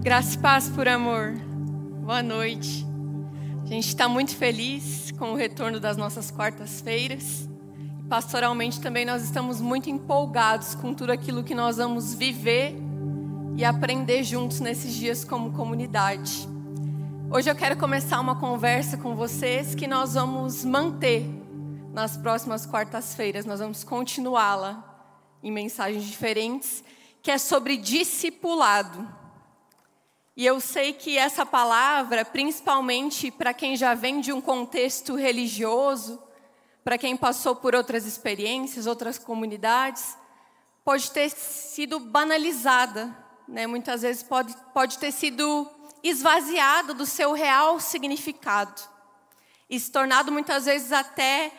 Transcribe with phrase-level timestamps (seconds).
[0.00, 1.32] Graça e paz por amor.
[2.04, 2.86] Boa noite.
[3.64, 7.48] A gente está muito feliz com o retorno das nossas quartas-feiras.
[8.08, 12.76] Pastoralmente também nós estamos muito empolgados com tudo aquilo que nós vamos viver
[13.56, 16.48] e aprender juntos nesses dias como comunidade.
[17.28, 21.26] Hoje eu quero começar uma conversa com vocês que nós vamos manter
[21.92, 23.44] nas próximas quartas-feiras.
[23.44, 24.84] Nós vamos continuá-la
[25.42, 26.84] em mensagens diferentes,
[27.20, 29.25] que é sobre discipulado.
[30.36, 36.22] E eu sei que essa palavra, principalmente para quem já vem de um contexto religioso,
[36.84, 40.18] para quem passou por outras experiências, outras comunidades,
[40.84, 43.16] pode ter sido banalizada,
[43.48, 43.66] né?
[43.66, 45.66] muitas vezes pode, pode ter sido
[46.02, 48.80] esvaziada do seu real significado
[49.68, 51.50] e se tornado muitas vezes até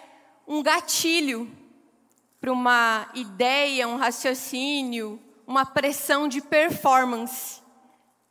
[0.48, 1.52] um gatilho
[2.40, 7.57] para uma ideia, um raciocínio, uma pressão de performance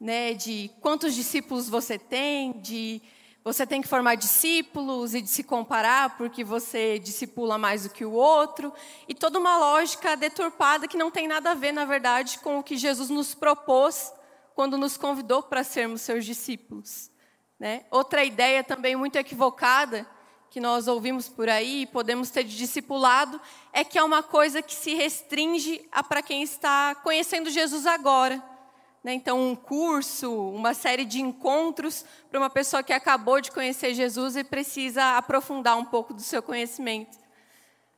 [0.00, 3.02] né, de quantos discípulos você tem, de
[3.42, 8.05] você tem que formar discípulos e de se comparar porque você discipula mais do que
[8.05, 8.72] o outro,
[9.06, 12.62] e toda uma lógica deturpada que não tem nada a ver, na verdade, com o
[12.62, 14.12] que Jesus nos propôs
[14.55, 17.08] quando nos convidou para sermos seus discípulos.
[17.58, 17.84] Né?
[17.91, 20.05] Outra ideia também muito equivocada
[20.50, 23.41] que nós ouvimos por aí e podemos ter de discipulado
[23.72, 28.56] é que é uma coisa que se restringe a para quem está conhecendo Jesus agora
[29.07, 29.15] né?
[29.15, 34.35] Então, um curso, uma série de encontros para uma pessoa que acabou de conhecer Jesus
[34.35, 37.17] e precisa aprofundar um pouco do seu conhecimento.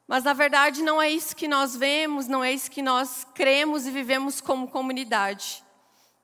[0.07, 3.87] Mas, na verdade, não é isso que nós vemos, não é isso que nós cremos
[3.87, 5.65] e vivemos como comunidade.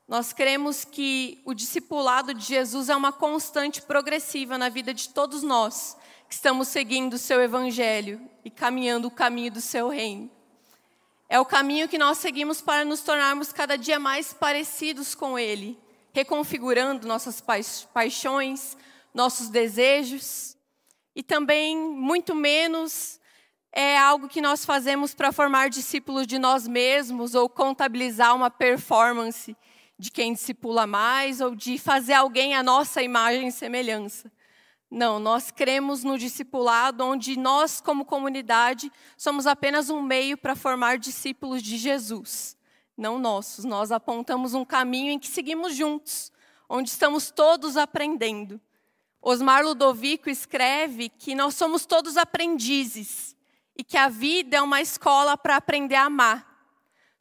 [0.07, 5.43] Nós cremos que o discipulado de Jesus é uma constante progressiva na vida de todos
[5.43, 5.97] nós
[6.29, 10.31] que estamos seguindo o seu evangelho e caminhando o caminho do seu reino.
[11.29, 15.79] É o caminho que nós seguimos para nos tornarmos cada dia mais parecidos com Ele,
[16.13, 17.43] reconfigurando nossas
[17.93, 18.77] paixões,
[19.13, 20.55] nossos desejos,
[21.17, 23.21] e também, muito menos,
[23.73, 29.57] é algo que nós fazemos para formar discípulos de nós mesmos ou contabilizar uma performance
[29.99, 34.31] de quem discipula mais ou de fazer alguém a nossa imagem e semelhança.
[34.95, 40.99] Não, nós cremos no discipulado, onde nós, como comunidade, somos apenas um meio para formar
[40.99, 42.57] discípulos de Jesus,
[42.97, 43.65] não nossos.
[43.65, 46.31] Nós apontamos um caminho em que seguimos juntos,
[46.69, 48.61] onde estamos todos aprendendo.
[49.21, 53.35] Osmar Ludovico escreve que nós somos todos aprendizes
[53.77, 56.47] e que a vida é uma escola para aprender a amar,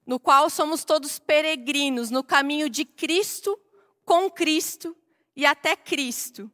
[0.05, 3.59] no qual somos todos peregrinos no caminho de Cristo,
[4.05, 4.95] com Cristo
[5.35, 6.51] e até Cristo.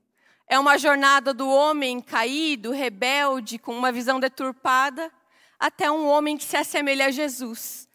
[0.52, 5.12] É uma jornada do homem caído, rebelde, com uma visão deturpada,
[5.60, 7.88] até um homem que se assemelha a Jesus.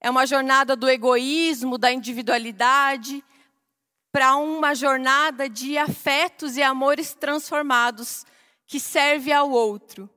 [0.00, 3.24] É uma jornada do egoísmo, da individualidade,
[4.12, 8.24] para uma jornada de afetos e amores transformados,
[8.68, 10.08] que serve ao outro.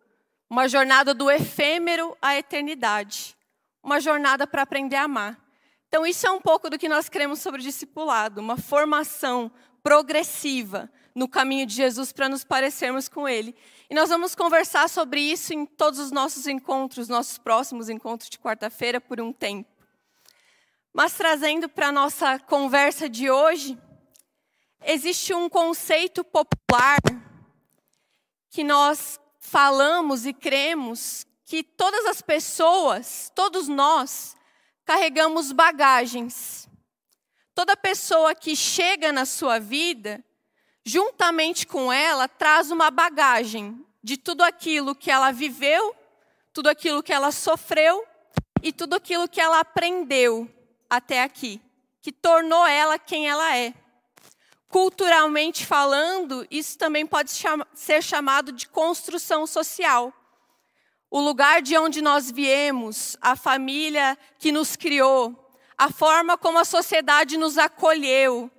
[0.48, 3.36] Uma jornada do efêmero à eternidade.
[3.82, 5.40] Uma jornada para aprender a amar.
[5.88, 9.52] Então, isso é um pouco do que nós queremos sobre o discipulado, uma formação
[9.82, 10.88] progressiva
[11.20, 13.54] no caminho de Jesus para nos parecermos com Ele.
[13.90, 18.40] E nós vamos conversar sobre isso em todos os nossos encontros, nossos próximos encontros de
[18.40, 19.70] quarta-feira, por um tempo.
[20.94, 23.78] Mas trazendo para a nossa conversa de hoje,
[24.82, 27.00] existe um conceito popular
[28.50, 34.38] que nós falamos e cremos que todas as pessoas, todos nós,
[34.86, 36.70] carregamos bagagens.
[37.54, 40.24] Toda pessoa que chega na sua vida
[40.86, 45.96] juntamente com ela, traz uma bagagem de tudo aquilo que ela viveu,
[46.54, 48.06] tudo aquilo que ela sofreu
[48.62, 50.50] e tudo aquilo que ela aprendeu
[50.90, 51.62] até aqui,
[52.02, 53.74] que tornou ela quem ela é.
[54.68, 57.32] Culturalmente falando, isso também pode
[57.74, 60.14] ser chamado de construção social.
[61.10, 66.66] O lugar de onde nós viemos, a família que nos criou, a forma como a
[66.66, 68.52] sociedade nos acolheu,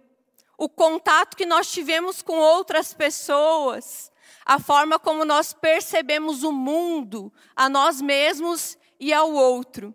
[0.61, 4.13] o contato que nós tivemos com outras pessoas,
[4.45, 9.95] a forma como nós percebemos o mundo, a nós mesmos e ao outro.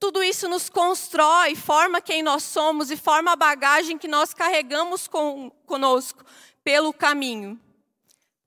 [0.00, 5.06] Tudo isso nos constrói, forma quem nós somos e forma a bagagem que nós carregamos
[5.06, 6.24] com, conosco
[6.64, 7.60] pelo caminho.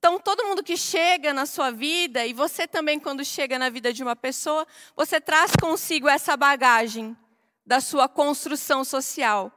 [0.00, 3.92] Então, todo mundo que chega na sua vida, e você também, quando chega na vida
[3.92, 7.16] de uma pessoa, você traz consigo essa bagagem
[7.64, 9.52] da sua construção social.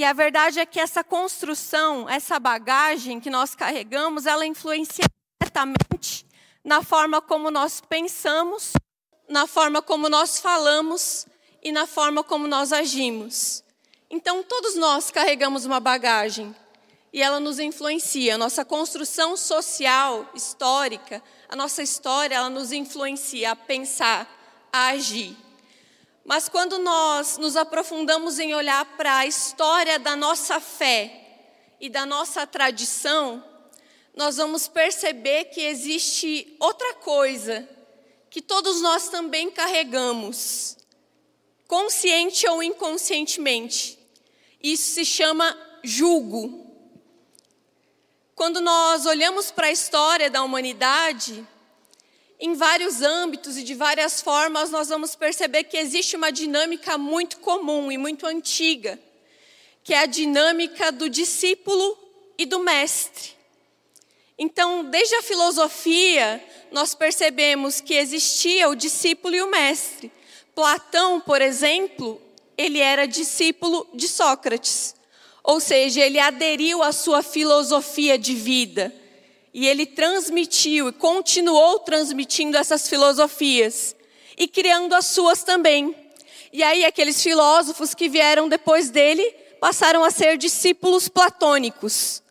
[0.00, 5.04] E a verdade é que essa construção, essa bagagem que nós carregamos, ela influencia
[5.38, 6.24] diretamente
[6.64, 8.72] na forma como nós pensamos,
[9.28, 11.26] na forma como nós falamos
[11.62, 13.62] e na forma como nós agimos.
[14.08, 16.56] Então, todos nós carregamos uma bagagem
[17.12, 18.36] e ela nos influencia.
[18.36, 24.26] A nossa construção social, histórica, a nossa história, ela nos influencia a pensar,
[24.72, 25.36] a agir.
[26.24, 32.04] Mas quando nós nos aprofundamos em olhar para a história da nossa fé e da
[32.04, 33.42] nossa tradição,
[34.14, 37.68] nós vamos perceber que existe outra coisa
[38.28, 40.76] que todos nós também carregamos,
[41.66, 43.98] consciente ou inconscientemente.
[44.62, 46.66] Isso se chama julgo.
[48.34, 51.46] Quando nós olhamos para a história da humanidade,
[52.40, 57.36] em vários âmbitos e de várias formas, nós vamos perceber que existe uma dinâmica muito
[57.38, 58.98] comum e muito antiga,
[59.84, 61.98] que é a dinâmica do discípulo
[62.38, 63.32] e do mestre.
[64.38, 66.42] Então, desde a filosofia,
[66.72, 70.10] nós percebemos que existia o discípulo e o mestre.
[70.54, 72.18] Platão, por exemplo,
[72.56, 74.94] ele era discípulo de Sócrates,
[75.44, 78.99] ou seja, ele aderiu à sua filosofia de vida
[79.52, 83.96] e ele transmitiu e continuou transmitindo essas filosofias
[84.36, 85.94] e criando as suas também.
[86.52, 89.22] E aí, aqueles filósofos que vieram depois dele
[89.60, 92.22] passaram a ser discípulos platônicos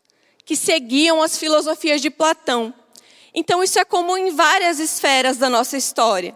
[0.46, 2.74] que seguiam as filosofias de Platão.
[3.34, 6.36] Então, isso é comum em várias esferas da nossa história.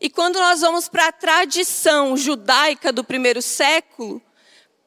[0.00, 4.22] E quando nós vamos para a tradição judaica do primeiro século,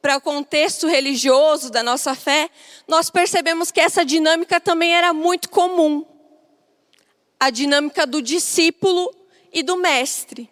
[0.06, 2.48] para o contexto religioso da nossa fé,
[2.86, 6.06] nós percebemos que essa dinâmica também era muito comum.
[7.40, 9.12] A dinâmica do discípulo
[9.52, 10.48] e do mestre.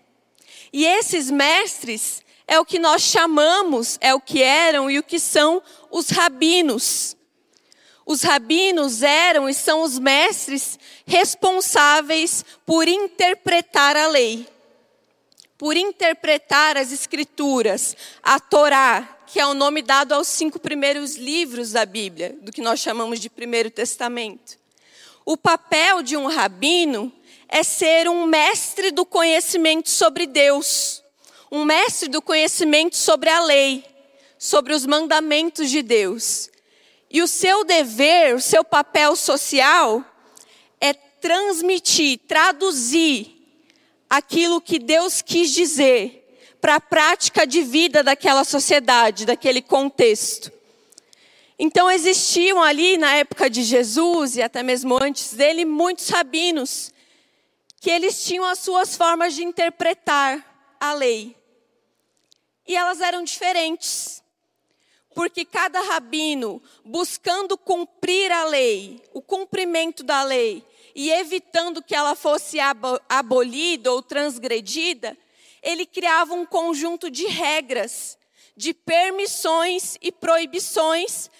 [0.73, 5.21] E esses mestres é o que nós chamamos, é o que eram e o que
[5.21, 7.17] são os rabinos.
[8.05, 14.49] Os rabinos eram e são os mestres responsáveis por interpretar a lei,
[15.57, 21.73] por interpretar as escrituras, a Torá, que é o nome dado aos cinco primeiros livros
[21.73, 24.59] da Bíblia, do que nós chamamos de Primeiro Testamento.
[25.25, 27.12] O papel de um rabino
[27.49, 31.03] é ser um mestre do conhecimento sobre Deus,
[31.50, 33.85] um mestre do conhecimento sobre a lei,
[34.38, 36.50] sobre os mandamentos de Deus.
[37.11, 40.05] E o seu dever, o seu papel social
[40.81, 43.35] é transmitir, traduzir
[44.11, 46.24] aquilo que Deus quis dizer
[46.64, 50.50] para a prática de vida daquela sociedade, daquele contexto.
[51.58, 56.90] Então existiam ali na época de Jesus e até mesmo antes dele muitos rabinos
[57.82, 60.43] que eles tinham as suas formas de interpretar
[60.81, 61.37] a lei.
[62.66, 64.22] E elas eram diferentes
[65.14, 70.64] porque cada rabino, buscando cumprir a lei, o cumprimento da lei,
[70.94, 75.14] e evitando que ela fosse abolida ou transgredida,
[75.64, 78.19] ele criava um conjunto de regras,
[78.56, 81.31] de permissões e proibições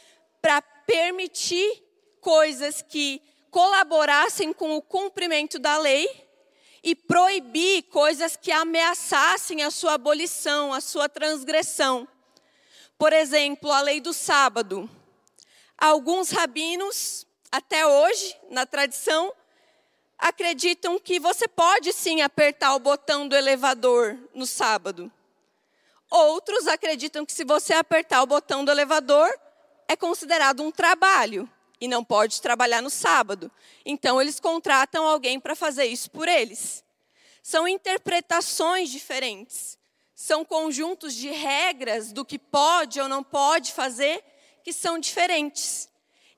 [0.41, 1.83] para permitir
[2.21, 6.09] coisas que colaborassem com o cumprimento da lei
[6.83, 12.09] e proibir coisas que ameaçassem a sua abolição, a sua transgressão.
[12.99, 14.89] Por exemplo, a lei do sábado.
[15.79, 19.33] Alguns rabinos, até hoje, na tradição,
[20.27, 25.13] acreditam que você pode sim apertar o botão do elevador no sábado.
[26.11, 29.29] Outros acreditam que se você apertar o botão do elevador,
[29.87, 31.47] é considerado um trabalho
[31.81, 33.51] e não pode trabalhar no sábado.
[33.85, 36.83] Então, eles contratam alguém para fazer isso por eles.
[37.43, 39.77] São interpretações diferentes
[40.15, 44.25] são conjuntos de regras do que pode ou não pode fazer
[44.63, 45.89] que são diferentes.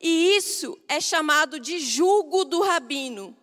[0.00, 3.36] E isso é chamado de jugo do rabino.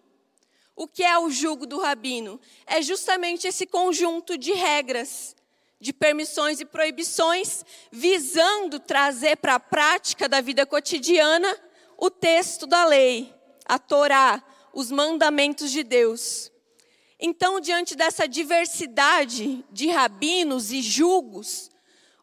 [0.75, 2.39] O que é o jugo do rabino?
[2.65, 5.35] É justamente esse conjunto de regras,
[5.79, 11.55] de permissões e proibições, visando trazer para a prática da vida cotidiana
[11.97, 13.33] o texto da lei,
[13.65, 16.51] a Torá, os mandamentos de Deus.
[17.19, 21.69] Então, diante dessa diversidade de rabinos e julgos,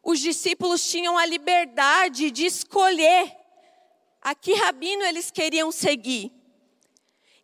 [0.03, 3.31] os discípulos tinham a liberdade de escolher
[4.21, 6.40] a que rabino eles queriam seguir.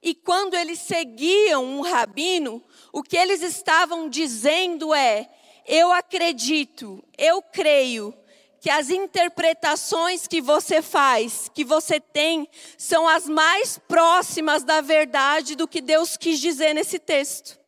[0.02, 2.64] E quando eles seguiam um rabino,
[2.94, 5.30] o que eles estavam dizendo é:
[5.66, 8.14] eu acredito, eu creio
[8.60, 15.56] que as interpretações que você faz, que você tem, são as mais próximas da verdade
[15.56, 17.60] do que Deus quis dizer nesse texto.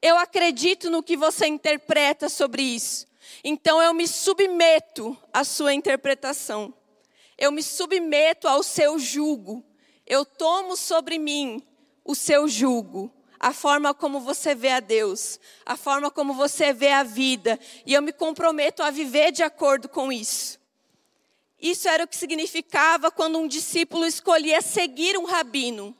[0.00, 3.06] Eu acredito no que você interpreta sobre isso.
[3.42, 6.72] Então eu me submeto à sua interpretação.
[7.36, 9.64] Eu me submeto ao seu jugo.
[10.06, 11.62] Eu tomo sobre mim
[12.04, 16.92] o seu jugo, a forma como você vê a Deus, a forma como você vê
[16.92, 20.58] a vida, e eu me comprometo a viver de acordo com isso.
[21.60, 25.96] Isso era o que significava quando um discípulo escolhia seguir um rabino.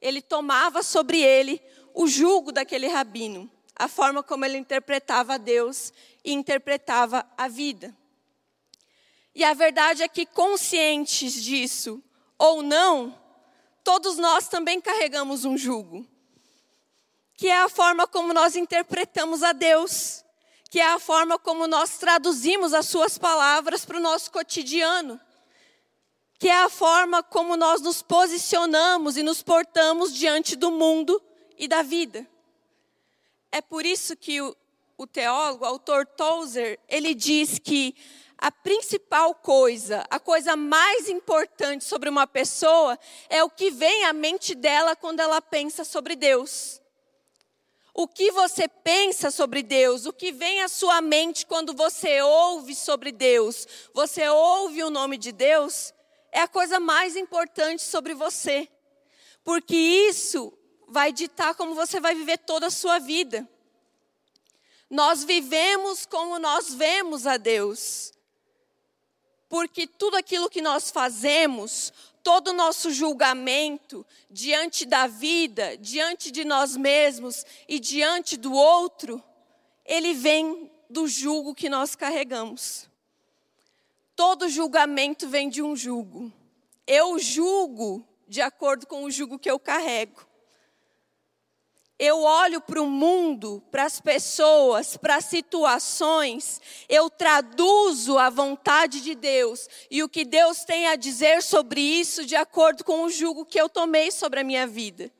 [0.00, 1.62] Ele tomava sobre ele
[1.94, 5.92] o jugo daquele rabino, a forma como ele interpretava a Deus
[6.24, 7.96] e interpretava a vida.
[9.34, 12.02] E a verdade é que, conscientes disso
[12.38, 13.14] ou não,
[13.86, 16.04] todos nós também carregamos um jugo,
[17.36, 20.24] que é a forma como nós interpretamos a Deus,
[20.68, 25.20] que é a forma como nós traduzimos as Suas palavras para o nosso cotidiano,
[26.36, 31.22] que é a forma como nós nos posicionamos e nos portamos diante do mundo
[31.56, 32.28] e da vida.
[33.52, 34.56] É por isso que o,
[34.98, 37.94] o teólogo, o autor Tozer, ele diz que
[38.38, 42.98] a principal coisa, a coisa mais importante sobre uma pessoa
[43.30, 46.80] é o que vem à mente dela quando ela pensa sobre Deus.
[47.94, 52.74] O que você pensa sobre Deus, o que vem à sua mente quando você ouve
[52.74, 55.94] sobre Deus, você ouve o nome de Deus,
[56.30, 58.68] é a coisa mais importante sobre você.
[59.42, 60.52] Porque isso
[60.86, 63.48] vai ditar como você vai viver toda a sua vida.
[64.90, 68.12] Nós vivemos como nós vemos a Deus
[69.48, 76.44] porque tudo aquilo que nós fazemos, todo o nosso julgamento diante da vida, diante de
[76.44, 79.22] nós mesmos e diante do outro,
[79.84, 82.88] ele vem do julgo que nós carregamos.
[84.14, 86.32] Todo julgamento vem de um julgo.
[86.86, 90.26] Eu julgo de acordo com o julgo que eu carrego
[91.98, 99.00] eu olho para o mundo, para as pessoas, para as situações, eu traduzo a vontade
[99.00, 103.10] de Deus e o que Deus tem a dizer sobre isso de acordo com o
[103.10, 105.10] jugo que eu tomei sobre a minha vida,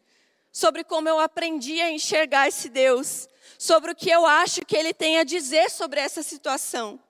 [0.52, 3.26] sobre como eu aprendi a enxergar esse Deus,
[3.58, 7.00] sobre o que eu acho que Ele tem a dizer sobre essa situação.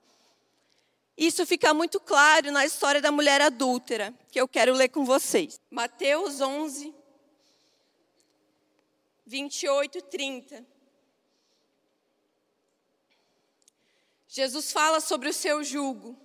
[1.17, 5.59] Isso fica muito claro na história da mulher adúltera, que eu quero ler com vocês.
[5.69, 6.93] Mateus 11,
[9.27, 10.65] 28, 30.
[14.27, 16.17] Jesus fala sobre o seu jugo.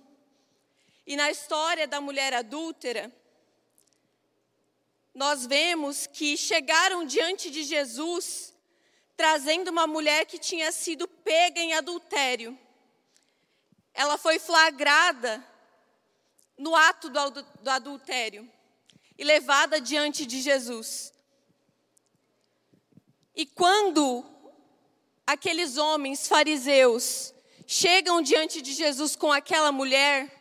[1.05, 3.13] E na história da mulher adúltera,
[5.13, 8.55] nós vemos que chegaram diante de Jesus
[9.17, 12.57] trazendo uma mulher que tinha sido pega em adultério.
[13.93, 15.45] Ela foi flagrada
[16.57, 18.49] no ato do adultério
[19.17, 21.12] e levada diante de Jesus.
[23.35, 24.23] E quando
[25.25, 27.33] aqueles homens fariseus
[27.65, 30.31] chegam diante de Jesus com aquela mulher,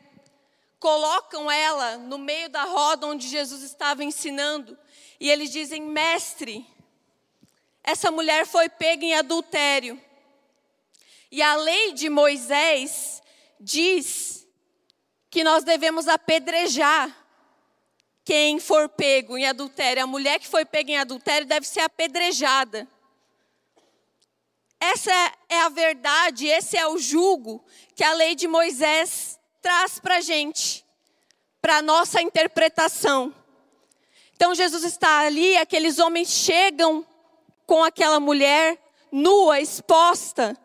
[0.78, 4.76] colocam ela no meio da roda onde Jesus estava ensinando,
[5.18, 6.66] e eles dizem: Mestre,
[7.82, 10.00] essa mulher foi pega em adultério.
[11.30, 13.22] E a lei de Moisés
[13.58, 14.46] diz
[15.30, 17.21] que nós devemos apedrejar
[18.24, 22.86] quem for pego em adultério, a mulher que foi pega em adultério deve ser apedrejada.
[24.80, 25.12] Essa
[25.48, 27.64] é a verdade, esse é o julgo
[27.94, 30.84] que a lei de Moisés traz para a gente,
[31.60, 33.34] para a nossa interpretação.
[34.34, 37.06] Então Jesus está ali, aqueles homens chegam
[37.66, 38.76] com aquela mulher
[39.10, 40.56] nua, exposta,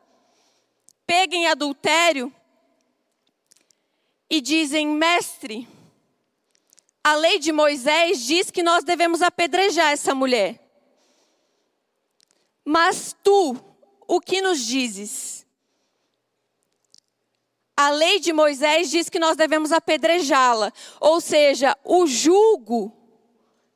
[1.05, 2.33] pega em adultério,
[4.29, 5.67] e dizem: Mestre,
[7.07, 10.59] a lei de Moisés diz que nós devemos apedrejar essa mulher.
[12.65, 13.55] Mas tu,
[14.05, 15.45] o que nos dizes?
[17.77, 20.73] A lei de Moisés diz que nós devemos apedrejá-la.
[20.99, 22.91] Ou seja, o julgo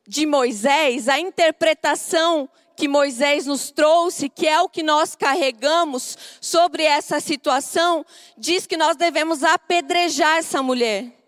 [0.05, 6.83] de Moisés, a interpretação que Moisés nos trouxe, que é o que nós carregamos sobre
[6.83, 8.05] essa situação,
[8.37, 11.20] diz que nós devemos apedrejar essa mulher.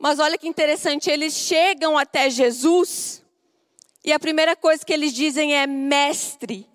[0.00, 3.22] Mas olha que interessante, eles chegam até Jesus
[4.02, 6.66] e a primeira coisa que eles dizem é: Mestre,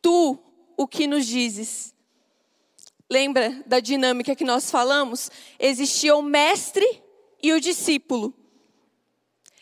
[0.00, 0.38] tu
[0.78, 1.94] o que nos dizes?
[3.08, 5.30] Lembra da dinâmica que nós falamos?
[5.58, 7.02] Existia o mestre
[7.42, 8.32] e o discípulo.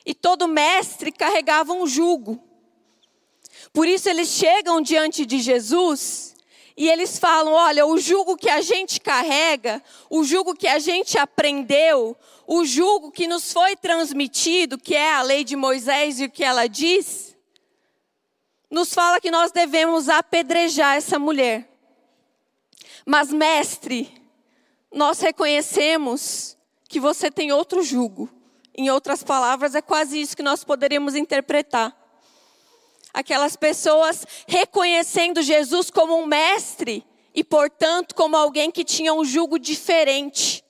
[0.07, 2.41] E todo mestre carregava um jugo.
[3.73, 6.37] Por isso eles chegam diante de Jesus
[6.79, 11.19] e eles falam: olha, o jugo que a gente carrega, o jugo que a gente
[11.19, 12.17] aprendeu,
[12.47, 16.45] o jugo que nos foi transmitido, que é a lei de Moisés e o que
[16.45, 17.37] ela diz,
[18.71, 21.69] nos fala que nós devemos apedrejar essa mulher.
[23.05, 24.09] Mas, mestre,
[24.93, 26.57] nós reconhecemos
[26.89, 28.31] que você tem outro jugo.
[28.73, 31.98] Em outras palavras, é quase isso que nós poderíamos interpretar.
[33.13, 39.59] Aquelas pessoas reconhecendo Jesus como um mestre e, portanto, como alguém que tinha um jugo
[39.59, 40.65] diferente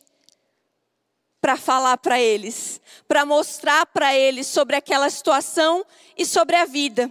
[1.41, 5.85] para falar para eles, para mostrar para eles sobre aquela situação
[6.17, 7.11] e sobre a vida.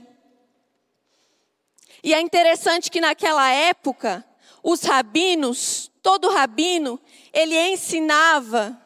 [2.04, 4.24] E é interessante que naquela época,
[4.62, 7.00] os rabinos, todo rabino,
[7.34, 8.80] ele ensinava,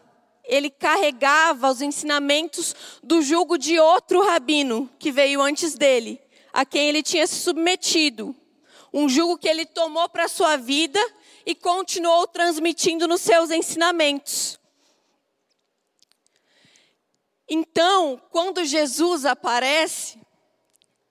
[0.44, 6.22] ele carregava os ensinamentos do jugo de outro rabino que veio antes dele,
[6.53, 8.36] a quem ele tinha se submetido.
[8.93, 11.00] Um jugo que ele tomou para a sua vida
[11.46, 14.60] e continuou transmitindo nos seus ensinamentos.
[17.50, 20.20] Então, quando Jesus aparece,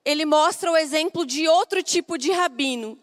[0.03, 2.97] ele mostra o exemplo de outro tipo de rabino,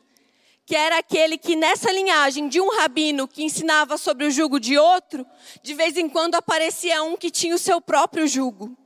[0.66, 4.76] que era aquele que nessa linhagem de um rabino que ensinava sobre o jugo de
[4.76, 5.25] outro,
[5.62, 8.76] de vez em quando aparecia um que tinha o seu próprio jugo.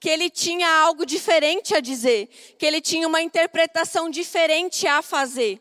[0.00, 2.28] Que ele tinha algo diferente a dizer,
[2.58, 5.60] que ele tinha uma interpretação diferente a fazer.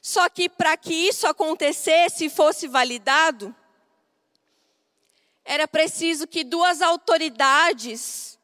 [0.00, 3.54] Só que para que isso acontecesse e fosse validado,
[5.44, 8.38] era preciso que duas autoridades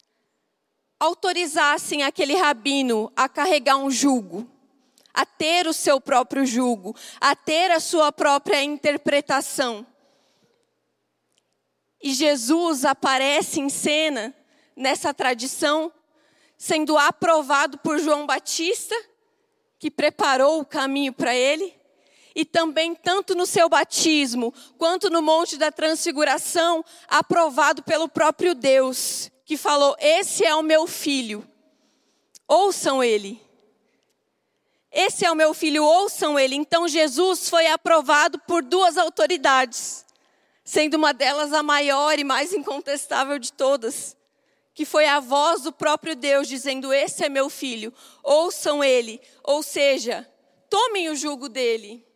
[0.99, 4.47] autorizassem aquele rabino a carregar um jugo,
[5.13, 9.87] a ter o seu próprio jugo, a ter a sua própria interpretação.
[12.02, 14.35] E Jesus aparece em cena
[14.75, 15.92] nessa tradição,
[16.57, 18.95] sendo aprovado por João Batista,
[19.78, 21.75] que preparou o caminho para ele,
[22.35, 29.30] e também, tanto no seu batismo, quanto no Monte da Transfiguração, aprovado pelo próprio Deus,
[29.45, 31.47] que falou: Esse é o meu filho,
[32.47, 33.40] ouçam ele.
[34.92, 36.57] Esse é o meu filho, ouçam ele.
[36.57, 40.04] Então, Jesus foi aprovado por duas autoridades,
[40.71, 44.17] sendo uma delas a maior e mais incontestável de todas,
[44.73, 49.21] que foi a voz do próprio Deus dizendo: Esse é meu filho, ouçam ele.
[49.43, 50.31] Ou seja,
[50.69, 52.07] tomem o jugo dele.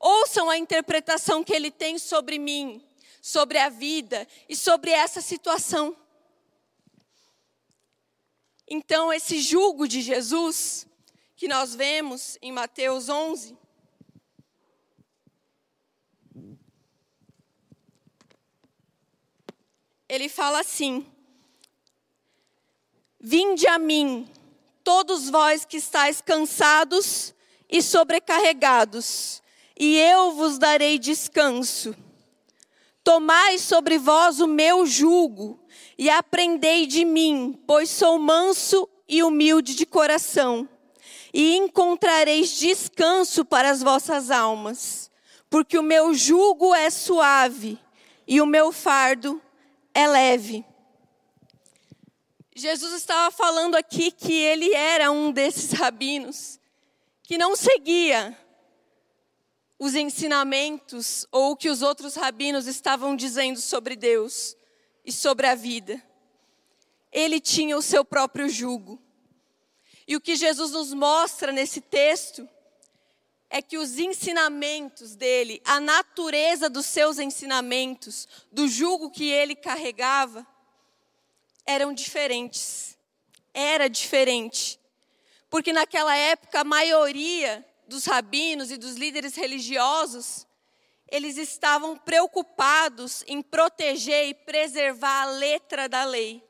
[0.00, 2.84] Ouçam a interpretação que ele tem sobre mim,
[3.22, 5.96] sobre a vida e sobre essa situação.
[8.68, 10.84] Então, esse jugo de Jesus,
[11.36, 13.56] que nós vemos em Mateus 11,
[20.08, 21.06] ele fala assim:
[23.20, 24.28] Vinde a mim,
[24.82, 27.34] todos vós que estáis cansados
[27.70, 29.42] e sobrecarregados,
[29.78, 31.94] e eu vos darei descanso.
[33.02, 35.60] Tomai sobre vós o meu jugo
[35.98, 40.66] e aprendei de mim, pois sou manso e humilde de coração,
[41.32, 45.10] e encontrareis descanso para as vossas almas,
[45.50, 47.78] porque o meu jugo é suave
[48.26, 49.40] e o meu fardo
[49.94, 50.64] é leve.
[52.54, 56.60] Jesus estava falando aqui que ele era um desses rabinos
[57.22, 58.38] que não seguia
[59.78, 64.56] os ensinamentos ou o que os outros rabinos estavam dizendo sobre Deus
[65.04, 66.02] e sobre a vida.
[67.10, 69.00] Ele tinha o seu próprio jugo.
[70.06, 72.48] E o que Jesus nos mostra nesse texto
[73.50, 80.46] é que os ensinamentos dele, a natureza dos seus ensinamentos, do jugo que ele carregava,
[81.64, 82.98] eram diferentes.
[83.52, 84.80] Era diferente.
[85.48, 90.46] Porque naquela época a maioria dos rabinos e dos líderes religiosos,
[91.08, 96.42] eles estavam preocupados em proteger e preservar a letra da lei.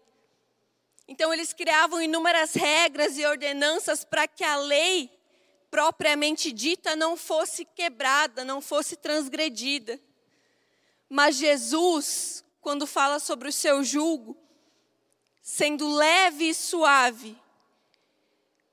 [1.06, 5.13] Então, eles criavam inúmeras regras e ordenanças para que a lei
[5.74, 9.98] propriamente dita não fosse quebrada, não fosse transgredida.
[11.08, 14.36] Mas Jesus, quando fala sobre o seu jugo,
[15.42, 17.36] sendo leve e suave,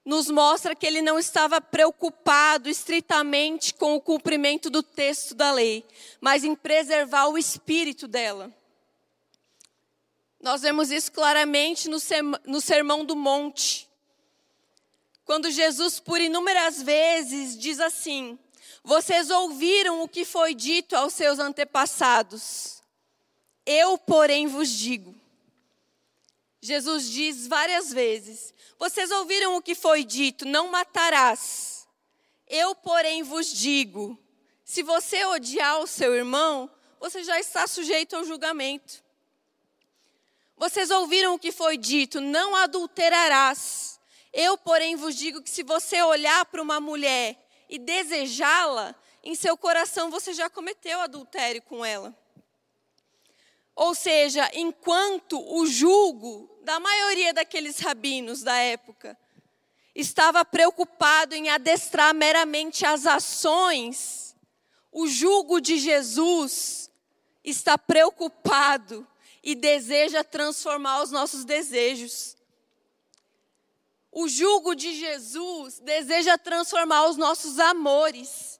[0.05, 5.83] nos mostra que ele não estava preocupado estritamente com o cumprimento do texto da lei,
[6.19, 8.55] mas em preservar o espírito dela.
[10.39, 13.89] Nós vemos isso claramente no Sermão do Monte,
[15.25, 18.37] quando Jesus, por inúmeras vezes, diz assim:
[18.83, 22.81] Vocês ouviram o que foi dito aos seus antepassados,
[23.65, 25.15] eu, porém, vos digo.
[26.61, 31.87] Jesus diz várias vezes: vocês ouviram o que foi dito: não matarás.
[32.47, 34.17] Eu, porém, vos digo:
[34.65, 39.03] se você odiar o seu irmão, você já está sujeito ao julgamento.
[40.57, 43.90] Vocês ouviram o que foi dito: não adulterarás.
[44.33, 47.37] Eu, porém, vos digo que se você olhar para uma mulher
[47.69, 52.15] e desejá-la, em seu coração você já cometeu adultério com ela.
[53.75, 59.17] Ou seja, enquanto o julgo da maioria daqueles rabinos da época
[59.95, 64.35] estava preocupado em adestrar meramente as ações,
[64.91, 66.89] o jugo de Jesus
[67.43, 69.07] está preocupado
[69.43, 72.37] e deseja transformar os nossos desejos.
[74.11, 78.59] O jugo de Jesus deseja transformar os nossos amores.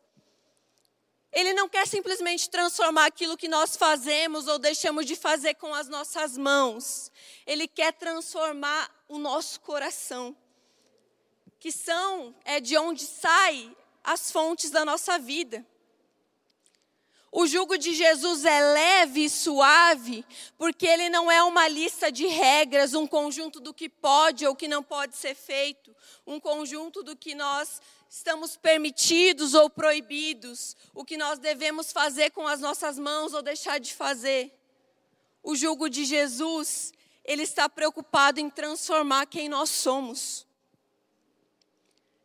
[1.32, 5.88] Ele não quer simplesmente transformar aquilo que nós fazemos ou deixamos de fazer com as
[5.88, 7.12] nossas mãos.
[7.46, 10.36] Ele quer transformar o nosso coração,
[11.60, 15.66] que são é de onde sai as fontes da nossa vida.
[17.32, 20.26] O jugo de Jesus é leve e suave,
[20.58, 24.68] porque ele não é uma lista de regras, um conjunto do que pode ou que
[24.68, 25.96] não pode ser feito,
[26.28, 32.46] um conjunto do que nós estamos permitidos ou proibidos, o que nós devemos fazer com
[32.46, 34.54] as nossas mãos ou deixar de fazer.
[35.42, 36.92] O jugo de Jesus,
[37.24, 40.46] ele está preocupado em transformar quem nós somos.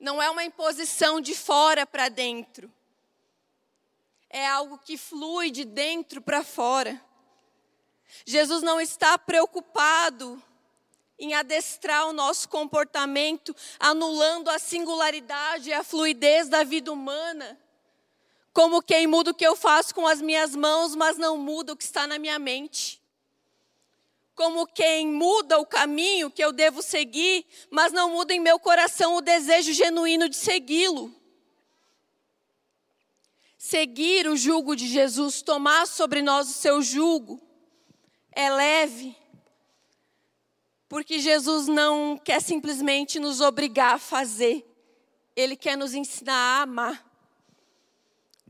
[0.00, 2.74] Não é uma imposição de fora para dentro
[4.36, 7.00] é algo que flui de dentro para fora.
[8.26, 10.42] Jesus não está preocupado
[11.18, 17.58] em adestrar o nosso comportamento, anulando a singularidade e a fluidez da vida humana.
[18.52, 21.76] Como quem muda o que eu faço com as minhas mãos, mas não muda o
[21.76, 23.00] que está na minha mente.
[24.34, 29.14] Como quem muda o caminho que eu devo seguir, mas não muda em meu coração
[29.14, 31.15] o desejo genuíno de segui-lo
[33.66, 37.42] seguir o jugo de Jesus, tomar sobre nós o seu jugo,
[38.30, 39.16] é leve,
[40.88, 44.64] porque Jesus não quer simplesmente nos obrigar a fazer,
[45.34, 47.04] Ele quer nos ensinar a amar.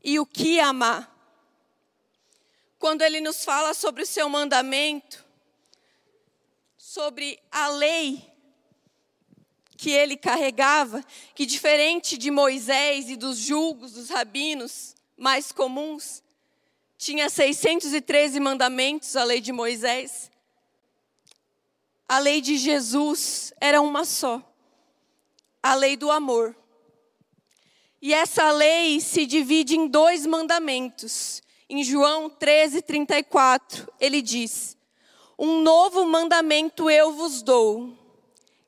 [0.05, 1.11] E o que amar?
[2.79, 5.25] Quando Ele nos fala sobre o seu mandamento,
[6.77, 8.23] sobre a lei
[9.79, 16.23] que ele carregava, que diferente de Moisés e dos julgos dos rabinos, mais comuns.
[16.99, 20.31] Tinha 613 mandamentos, a lei de Moisés.
[22.09, 24.43] A lei de Jesus era uma só:
[25.63, 26.55] a lei do amor.
[28.01, 31.43] E essa lei se divide em dois mandamentos.
[31.69, 34.77] Em João 13, 34, ele diz:
[35.39, 37.93] Um novo mandamento eu vos dou,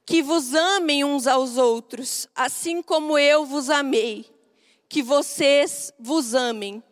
[0.05, 4.38] que vos amem uns aos outros, assim como eu vos amei
[4.89, 6.83] que vocês vos amem.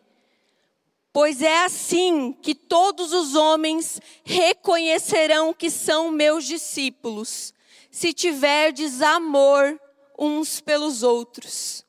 [1.11, 7.53] Pois é assim que todos os homens reconhecerão que são meus discípulos,
[7.89, 9.81] se tiverdes amor
[10.17, 11.83] uns pelos outros.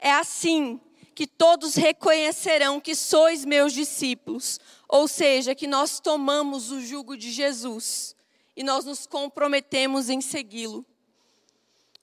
[0.00, 0.80] É assim
[1.14, 7.30] que todos reconhecerão que sois meus discípulos, ou seja, que nós tomamos o jugo de
[7.30, 8.16] Jesus
[8.56, 10.84] e nós nos comprometemos em segui-lo.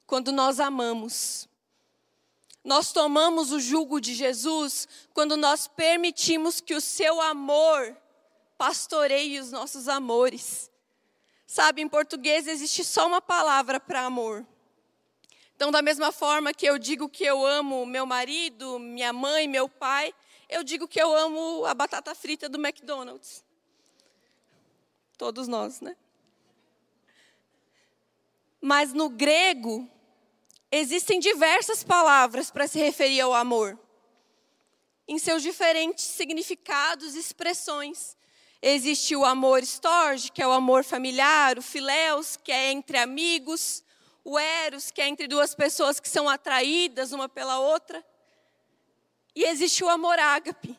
[0.08, 1.51] Quando nós amamos.
[2.64, 7.98] Nós tomamos o jugo de Jesus quando nós permitimos que o seu amor
[8.58, 10.70] pastoreie os nossos amores.
[11.48, 14.46] Sabe, em português existe só uma palavra para amor.
[15.56, 19.68] Então, da mesma forma que eu digo que eu amo meu marido, minha mãe, meu
[19.68, 20.14] pai,
[20.48, 23.44] eu digo que eu amo a batata frita do McDonald's.
[25.18, 25.96] Todos nós, né?
[28.60, 29.90] Mas no grego,
[30.72, 33.78] Existem diversas palavras para se referir ao amor,
[35.06, 38.16] em seus diferentes significados e expressões.
[38.62, 43.84] Existe o amor storge, que é o amor familiar, o filéus, que é entre amigos,
[44.24, 48.02] o eros, que é entre duas pessoas que são atraídas uma pela outra.
[49.36, 50.78] E existe o amor ágape,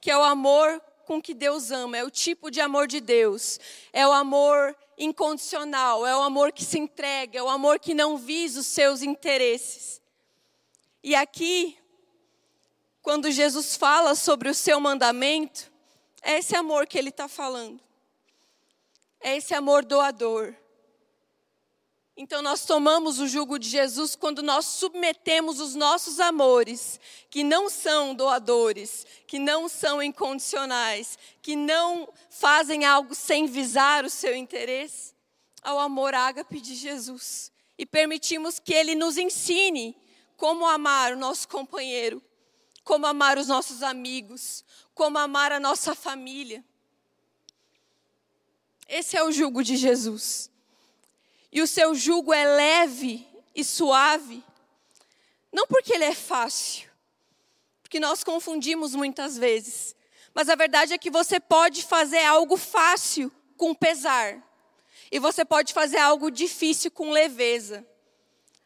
[0.00, 3.58] que é o amor com que Deus ama, é o tipo de amor de Deus.
[3.92, 8.16] É o amor incondicional, é o amor que se entrega, é o amor que não
[8.16, 10.00] visa os seus interesses.
[11.02, 11.78] E aqui,
[13.02, 15.70] quando Jesus fala sobre o seu mandamento,
[16.22, 17.80] é esse amor que ele está falando.
[19.20, 20.54] É esse amor doador.
[22.18, 26.98] Então, nós tomamos o jugo de Jesus quando nós submetemos os nossos amores,
[27.28, 34.08] que não são doadores, que não são incondicionais, que não fazem algo sem visar o
[34.08, 35.14] seu interesse,
[35.62, 37.52] ao amor ágape de Jesus.
[37.76, 39.94] E permitimos que Ele nos ensine
[40.38, 42.22] como amar o nosso companheiro,
[42.82, 46.64] como amar os nossos amigos, como amar a nossa família.
[48.88, 50.50] Esse é o jugo de Jesus
[51.56, 54.44] e o seu jugo é leve e suave,
[55.50, 56.86] não porque ele é fácil,
[57.80, 59.96] porque nós confundimos muitas vezes,
[60.34, 64.36] Mas a verdade é que você pode fazer algo fácil com pesar.
[65.10, 67.86] E você pode fazer algo difícil com leveza.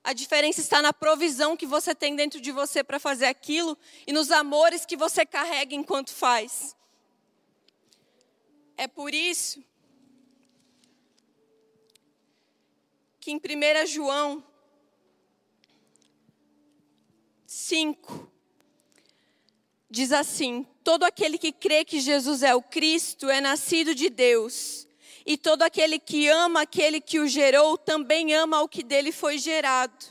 [0.03, 4.13] A diferença está na provisão que você tem dentro de você para fazer aquilo e
[4.13, 6.75] nos amores que você carrega enquanto faz.
[8.77, 9.63] É por isso
[13.21, 14.43] que em 1 João
[17.47, 18.33] 5
[19.91, 24.89] diz assim: Todo aquele que crê que Jesus é o Cristo é nascido de Deus.
[25.27, 29.37] E todo aquele que ama aquele que o gerou também ama o que dele foi
[29.37, 30.07] gerado.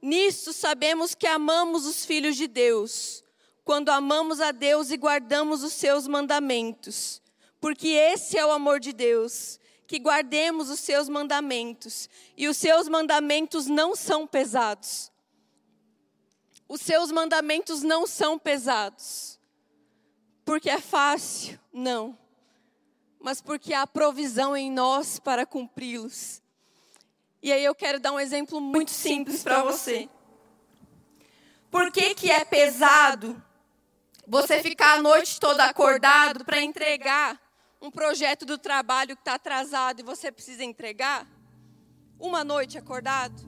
[0.00, 3.24] Nisto sabemos que amamos os filhos de Deus,
[3.64, 7.20] quando amamos a Deus e guardamos os seus mandamentos.
[7.60, 12.08] Porque esse é o amor de Deus, que guardemos os seus mandamentos.
[12.36, 15.10] E os seus mandamentos não são pesados.
[16.68, 19.40] Os seus mandamentos não são pesados.
[20.44, 21.58] Porque é fácil?
[21.72, 22.16] Não
[23.20, 26.40] mas porque há provisão em nós para cumpri-los.
[27.42, 30.08] E aí eu quero dar um exemplo muito simples para você.
[31.70, 33.42] Por que, que é pesado
[34.26, 37.40] você ficar a noite toda acordado para entregar
[37.80, 41.26] um projeto do trabalho que está atrasado e você precisa entregar?
[42.18, 43.40] Uma noite acordado?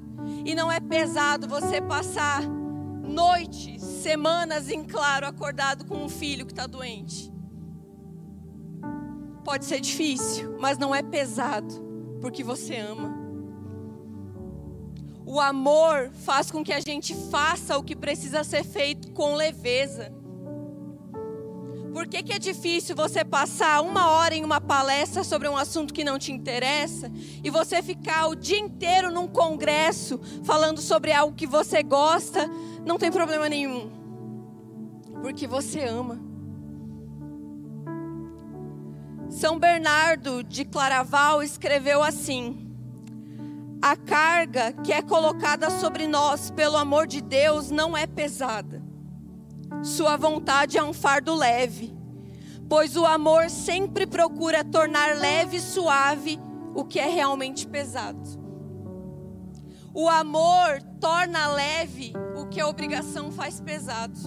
[0.45, 6.53] E não é pesado você passar noites, semanas em claro acordado com um filho que
[6.53, 7.33] está doente?
[9.45, 11.75] Pode ser difícil, mas não é pesado,
[12.21, 13.19] porque você ama.
[15.27, 20.12] O amor faz com que a gente faça o que precisa ser feito com leveza.
[21.92, 25.92] Por que, que é difícil você passar uma hora em uma palestra sobre um assunto
[25.92, 27.11] que não te interessa
[27.42, 32.48] e você ficar o dia inteiro num congresso falando sobre algo que você gosta?
[32.87, 33.90] Não tem problema nenhum,
[35.20, 36.20] porque você ama.
[39.29, 42.68] São Bernardo de Claraval escreveu assim:
[43.83, 48.80] A carga que é colocada sobre nós pelo amor de Deus não é pesada.
[49.83, 51.94] Sua vontade é um fardo leve,
[52.68, 56.38] pois o amor sempre procura tornar leve e suave
[56.74, 58.40] o que é realmente pesado.
[59.92, 64.18] O amor torna leve o que a obrigação faz pesado.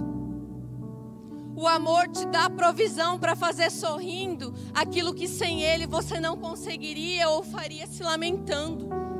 [1.56, 7.29] O amor te dá provisão para fazer sorrindo aquilo que sem ele você não conseguiria
[7.29, 9.12] ou faria se lamentando.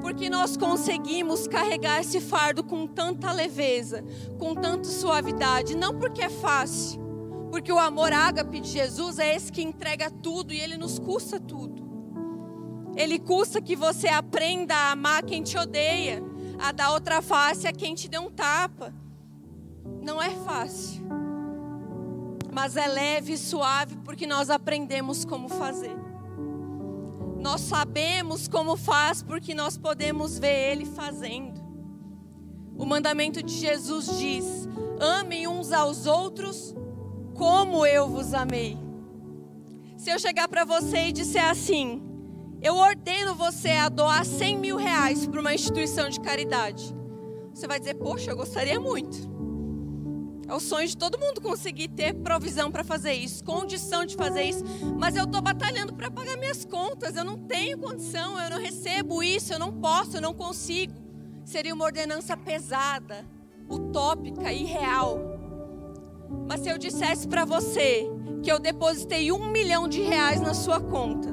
[0.00, 4.04] Porque nós conseguimos carregar esse fardo com tanta leveza,
[4.38, 7.00] com tanta suavidade, não porque é fácil,
[7.50, 11.38] porque o amor ágape de Jesus é esse que entrega tudo e ele nos custa
[11.38, 11.88] tudo.
[12.96, 16.22] Ele custa que você aprenda a amar quem te odeia,
[16.58, 18.94] a dar outra face a quem te deu um tapa
[20.02, 21.02] não é fácil,
[22.52, 25.94] mas é leve e suave porque nós aprendemos como fazer.
[27.40, 31.60] Nós sabemos como faz porque nós podemos ver Ele fazendo.
[32.76, 34.68] O mandamento de Jesus diz:
[35.00, 36.74] amem uns aos outros
[37.34, 38.76] como eu vos amei.
[39.96, 42.02] Se eu chegar para você e disser assim,
[42.62, 46.94] eu ordeno você a doar 100 mil reais para uma instituição de caridade.
[47.54, 49.18] Você vai dizer, poxa, eu gostaria muito.
[50.50, 54.42] É o sonho de todo mundo conseguir ter provisão para fazer isso, condição de fazer
[54.42, 54.64] isso.
[54.98, 57.14] Mas eu estou batalhando para pagar minhas contas.
[57.14, 60.92] Eu não tenho condição, eu não recebo isso, eu não posso, eu não consigo.
[61.44, 63.24] Seria uma ordenança pesada,
[63.70, 65.20] utópica, irreal.
[66.48, 68.10] Mas se eu dissesse para você
[68.42, 71.32] que eu depositei um milhão de reais na sua conta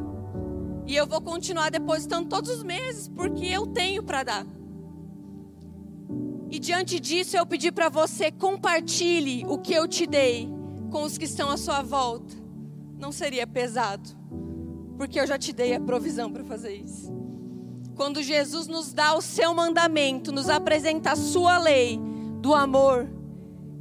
[0.85, 4.56] e eu vou continuar depositando todos os meses porque eu tenho para dar.
[6.49, 10.49] E diante disso eu pedi para você compartilhe o que eu te dei
[10.89, 12.35] com os que estão à sua volta.
[12.97, 14.09] Não seria pesado,
[14.97, 17.13] porque eu já te dei a provisão para fazer isso.
[17.95, 21.99] Quando Jesus nos dá o seu mandamento, nos apresenta a sua lei
[22.41, 23.09] do amor,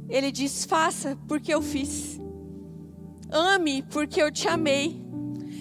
[0.09, 2.19] ele diz: faça porque eu fiz.
[3.29, 5.05] Ame porque eu te amei.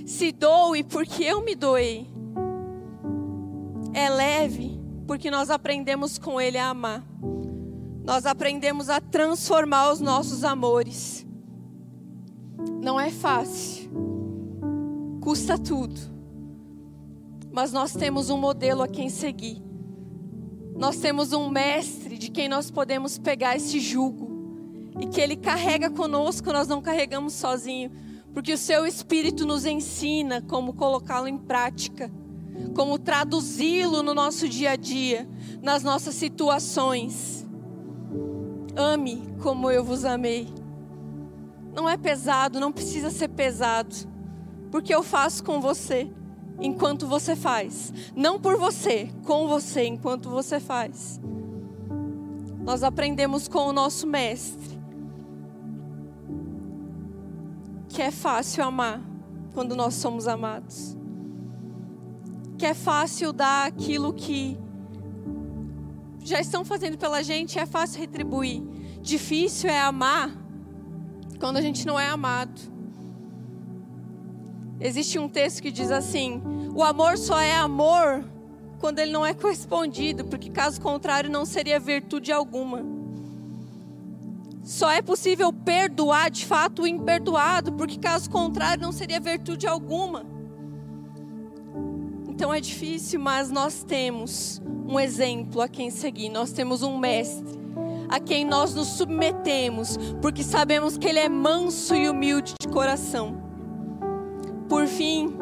[0.07, 2.09] Se doe porque eu me doei.
[3.93, 4.66] É leve
[5.07, 7.05] porque nós aprendemos com Ele a amar.
[8.05, 11.27] Nós aprendemos a transformar os nossos amores.
[12.83, 13.91] Não é fácil,
[15.21, 16.01] custa tudo,
[17.53, 19.63] mas nós temos um modelo a quem seguir.
[20.77, 25.91] Nós temos um mestre de quem nós podemos pegar esse jugo e que ele carrega
[25.91, 27.91] conosco, nós não carregamos sozinho,
[28.33, 32.11] porque o seu espírito nos ensina como colocá-lo em prática
[32.75, 35.29] como traduzi-lo no nosso dia a dia,
[35.63, 37.47] nas nossas situações.
[38.75, 40.49] Ame como eu vos amei.
[41.75, 43.95] Não é pesado, não precisa ser pesado.
[44.71, 46.11] Porque eu faço com você
[46.61, 47.93] enquanto você faz.
[48.15, 51.21] Não por você, com você enquanto você faz.
[52.65, 54.77] Nós aprendemos com o nosso mestre
[57.97, 59.01] que é fácil amar
[59.55, 60.95] quando nós somos amados.
[62.59, 64.59] Que é fácil dar aquilo que
[66.21, 68.63] já estão fazendo pela gente, é fácil retribuir.
[69.01, 70.31] Difícil é amar
[71.39, 72.61] quando a gente não é amado.
[74.81, 76.43] Existe um texto que diz assim:
[76.75, 78.25] o amor só é amor
[78.79, 82.85] quando ele não é correspondido, porque caso contrário não seria virtude alguma.
[84.63, 90.36] Só é possível perdoar de fato o imperdoado, porque caso contrário não seria virtude alguma.
[92.37, 97.57] Então é difícil, mas nós temos um exemplo a quem seguir, nós temos um mestre
[98.11, 103.43] a quem nós nos submetemos, porque sabemos que ele é manso e humilde de coração.
[104.69, 105.35] Por fim,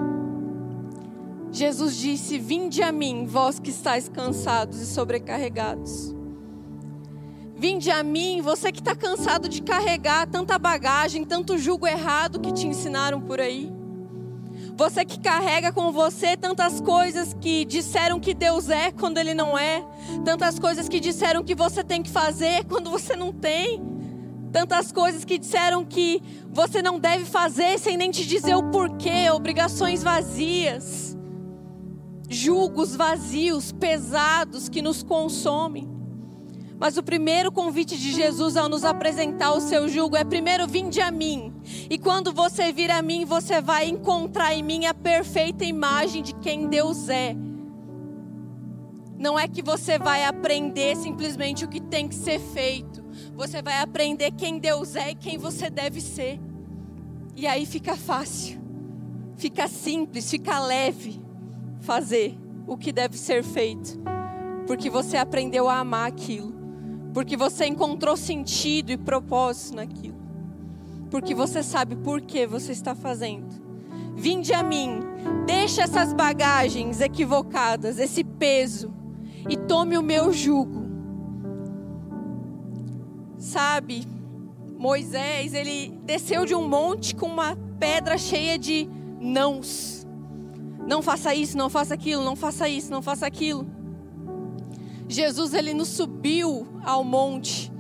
[1.51, 6.15] Jesus disse: Vinde a mim, vós que estáis cansados e sobrecarregados.
[7.57, 12.53] Vinde a mim, você que está cansado de carregar tanta bagagem, tanto jugo errado que
[12.53, 13.74] te ensinaram por aí.
[14.77, 19.57] Você que carrega com você tantas coisas que disseram que Deus é quando Ele não
[19.57, 19.85] é,
[20.25, 23.81] tantas coisas que disseram que você tem que fazer quando você não tem,
[24.51, 29.31] tantas coisas que disseram que você não deve fazer sem nem te dizer o porquê,
[29.31, 31.17] obrigações vazias,
[32.29, 35.94] julgos vazios, pesados que nos consomem.
[36.85, 41.01] Mas o primeiro convite de Jesus ao nos apresentar o seu jugo é: primeiro, vinde
[41.01, 41.51] a mim.
[41.89, 46.35] E quando você vir a mim, você vai encontrar em mim a perfeita imagem de
[46.35, 47.35] quem Deus é.
[49.19, 53.03] Não é que você vai aprender simplesmente o que tem que ser feito.
[53.35, 56.39] Você vai aprender quem Deus é e quem você deve ser.
[57.35, 58.61] E aí fica fácil,
[59.39, 61.19] fica simples, fica leve
[61.81, 63.99] fazer o que deve ser feito.
[64.67, 66.54] Porque você aprendeu a amar aquilo
[67.15, 70.19] porque você encontrou sentido e propósito naquilo,
[71.11, 73.63] porque você sabe por que você está fazendo.
[74.17, 75.01] Vinde a mim,
[75.47, 78.93] deixe essas bagagens equivocadas, esse peso,
[79.49, 80.85] e tome o meu jugo.
[83.39, 84.05] Sabe,
[84.77, 88.89] Moisés, ele desceu de um monte com uma pedra cheia de
[89.21, 90.05] nãos.
[90.87, 93.67] Não faça isso, não faça aquilo, não faça isso, não faça aquilo.
[95.15, 97.73] Jesus ele nos subiu ao monte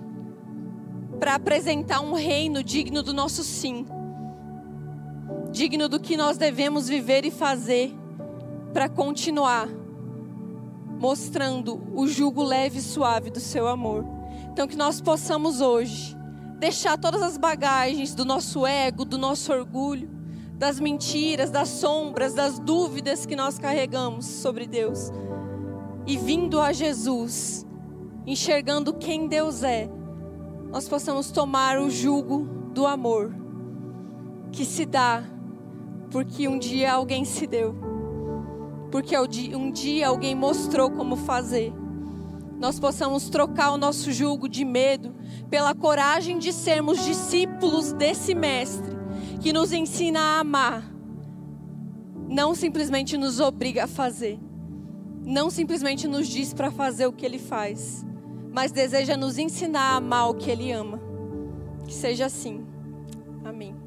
[1.18, 3.84] para apresentar um reino digno do nosso sim.
[5.50, 7.92] Digno do que nós devemos viver e fazer
[8.72, 9.68] para continuar
[11.00, 14.04] mostrando o jugo leve e suave do seu amor.
[14.52, 16.16] Então que nós possamos hoje
[16.60, 20.08] deixar todas as bagagens do nosso ego, do nosso orgulho,
[20.56, 25.10] das mentiras, das sombras, das dúvidas que nós carregamos sobre Deus
[26.06, 27.66] e vindo a Jesus,
[28.26, 29.88] enxergando quem Deus é,
[30.70, 33.34] nós possamos tomar o jugo do amor
[34.50, 35.24] que se dá
[36.10, 37.74] porque um dia alguém se deu,
[38.90, 39.16] porque
[39.54, 41.72] um dia alguém mostrou como fazer.
[42.58, 45.12] Nós possamos trocar o nosso jugo de medo
[45.50, 48.94] pela coragem de sermos discípulos desse Mestre
[49.40, 50.88] que nos ensina a amar,
[52.28, 54.38] não simplesmente nos obriga a fazer
[55.24, 58.04] não simplesmente nos diz para fazer o que ele faz,
[58.52, 61.00] mas deseja nos ensinar a amar o que ele ama.
[61.86, 62.64] Que seja assim.
[63.44, 63.83] Amém.